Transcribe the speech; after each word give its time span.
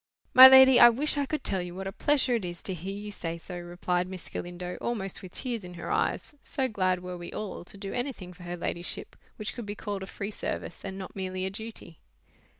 "My 0.33 0.47
lady, 0.47 0.79
I 0.79 0.89
wish 0.89 1.15
I 1.15 1.27
could 1.27 1.43
tell 1.43 1.61
you 1.61 1.75
what 1.75 1.85
a 1.85 1.91
pleasure 1.91 2.33
it 2.33 2.43
is 2.43 2.63
to 2.63 2.73
hear 2.73 2.95
you 2.97 3.11
say 3.11 3.37
so," 3.37 3.59
replied 3.59 4.07
Miss 4.07 4.29
Galindo, 4.29 4.75
almost 4.77 5.21
with 5.21 5.33
tears 5.35 5.63
in 5.63 5.75
her 5.75 5.91
eyes; 5.91 6.33
so 6.41 6.67
glad 6.67 7.03
were 7.03 7.19
we 7.19 7.31
all 7.31 7.63
to 7.65 7.77
do 7.77 7.93
anything 7.93 8.33
for 8.33 8.41
her 8.41 8.57
ladyship, 8.57 9.15
which 9.35 9.53
could 9.53 9.67
be 9.67 9.75
called 9.75 10.01
a 10.01 10.07
free 10.07 10.31
service 10.31 10.83
and 10.83 10.97
not 10.97 11.15
merely 11.15 11.45
a 11.45 11.51
duty. 11.51 11.99